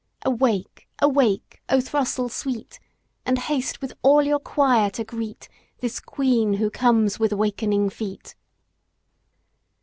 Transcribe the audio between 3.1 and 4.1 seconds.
And haste with